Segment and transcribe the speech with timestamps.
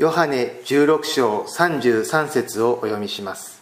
[0.00, 3.60] ヨハネ16章33節をお読みします。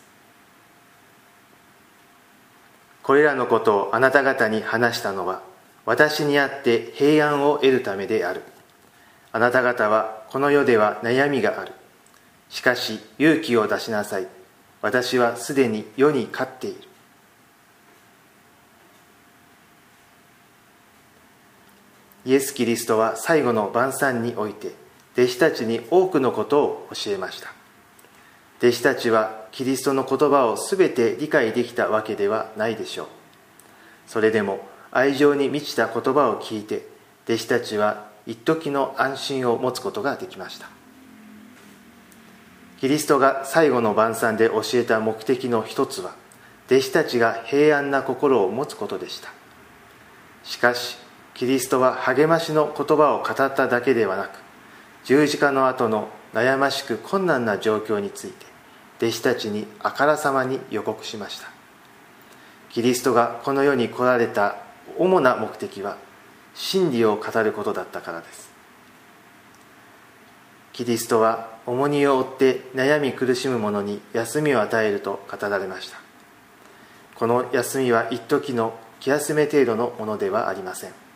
[3.03, 5.43] これらのことをあなた方に話したのは
[5.85, 8.45] 私にあって平安を得るためである。
[9.33, 11.73] あなた方はこの世では悩みがある。
[12.51, 14.29] しかし勇気を出しなさい。
[14.81, 16.81] 私はすでに世に勝っている。
[22.27, 24.87] イエス・キリストは最後の晩餐において
[25.19, 27.53] 弟子たちに多くのことを教えました。
[28.59, 33.07] 弟子たちはキリストの言葉を全て理解できたわけではないでしょう。
[34.07, 36.87] それでも愛情に満ちた言葉を聞いて
[37.25, 40.69] 弟子たちは一時の安心を持つことができました。
[42.79, 46.15] キリストが最後の晩餐で教えた目的の一つは
[46.67, 49.31] 弟子たちが平安な心を持つことでした。
[50.45, 50.97] しかし
[51.35, 54.48] キリストは励ましの言葉を語っただけではなく
[55.09, 58.45] 十字架の後の悩ましく困難な状況について
[58.99, 61.49] 弟子たちにあからさまに予告しました。
[62.69, 64.57] キリストがこの世に来られた
[64.99, 65.97] 主な目的は
[66.55, 68.51] 真理を語ることだったからです。
[70.75, 75.97] キリストは重荷を負って悩み苦しむ者に休みを与えると語られました。
[77.15, 81.08] この休みは一時の気休め程度のものではありません。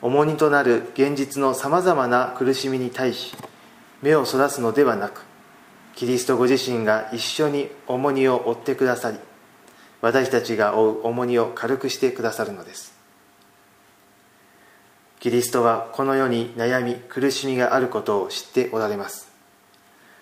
[0.00, 3.34] 重荷となる現実のさまざまな苦しみに対し
[4.02, 5.24] 目をそらすのではなく
[5.96, 9.18] キリストご自身が一緒に重荷を負ってくださり
[10.00, 12.96] 私たちが負う重荷を軽くしてくださるのです。
[15.18, 19.32] キリストはこの世に悩み苦しみがあることを知っておられます。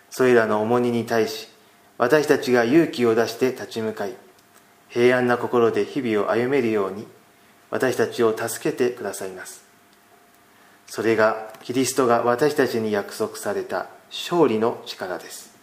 [0.08, 1.48] それらの重荷に対し
[1.98, 4.14] 私たちが勇気を出して立ち向かい
[4.88, 7.06] 平安な心で日々を歩めるように
[7.70, 9.65] 私たちを助けてくださいます。
[10.86, 15.56] それがキリストが私たちに約束された勝利の力です。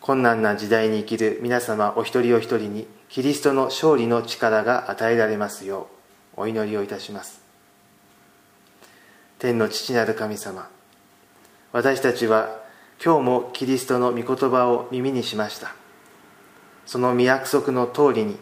[0.00, 5.88] 困難な時代に生きる皆様お一人お一人にキリストの勝利の力が与えられますよ
[6.36, 7.40] うお祈りをいたします。
[9.38, 10.68] 天の父なる神様
[11.72, 12.60] 私たちは
[13.02, 15.74] 今日もキリストの御言葉を耳にしました。
[16.86, 18.36] その御約束の通りに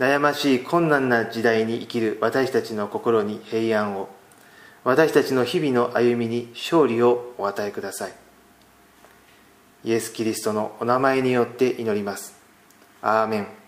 [0.00, 4.08] 悩ましい困難な時代に生きる私たちの心に平安を。
[4.82, 8.12] 私たちの日々の歩みに勝利をお与えください。
[9.84, 12.34] イエス・キリストのお名前によって祈ります。
[13.02, 13.59] アーメン。